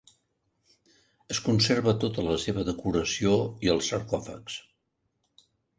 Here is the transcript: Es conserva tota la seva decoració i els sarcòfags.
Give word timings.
Es 1.35 1.41
conserva 1.49 1.93
tota 2.05 2.27
la 2.31 2.39
seva 2.47 2.65
decoració 2.73 3.37
i 3.67 3.73
els 3.77 3.95
sarcòfags. 3.95 4.59